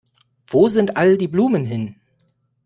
Wo 0.47 0.67
sind 0.67 0.97
all 0.97 1.15
die 1.15 1.27
Blumen 1.27 1.63
hin? 1.63 1.93